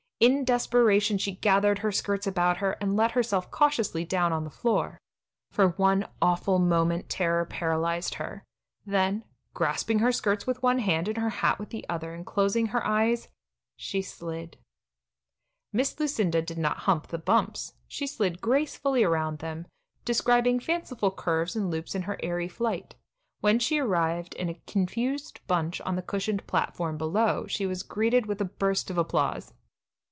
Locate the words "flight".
22.47-22.93